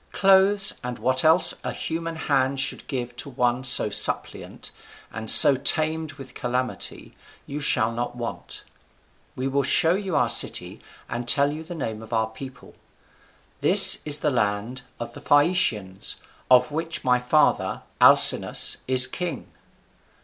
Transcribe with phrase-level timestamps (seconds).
[0.13, 4.71] Clothes and what else a human hand should give to one so suppliant,
[5.13, 8.63] and so tamed with calamity, you shall not want.
[9.35, 12.73] We will show you our city and tell you the name of our people.
[13.59, 16.15] This is the land of the Phaeacians,
[16.49, 19.51] of which my father, Alcinous, is king."